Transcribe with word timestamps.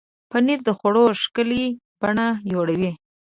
پنېر 0.29 0.59
د 0.67 0.69
خوړو 0.77 1.05
ښکلې 1.21 1.63
بڼه 2.01 2.27
جوړوي. 2.51 2.91